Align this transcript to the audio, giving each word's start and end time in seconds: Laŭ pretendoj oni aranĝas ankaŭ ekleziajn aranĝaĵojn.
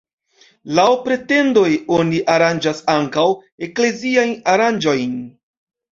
Laŭ 0.79 0.85
pretendoj 1.07 1.67
oni 1.99 2.21
aranĝas 2.37 2.81
ankaŭ 2.95 3.29
ekleziajn 3.69 4.37
aranĝaĵojn. 4.55 5.13